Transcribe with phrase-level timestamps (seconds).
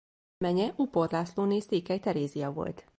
[0.37, 2.89] Menye Upor Lászlóné Székely Terézia volt.